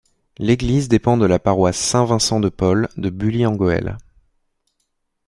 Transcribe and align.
L'église 0.39 0.87
dépend 0.87 1.15
de 1.15 1.27
la 1.27 1.37
paroisse 1.37 1.77
Saint-Vincent-de-Paul 1.77 2.89
de 2.97 3.11
Bully-en-Gohelle. 3.11 3.97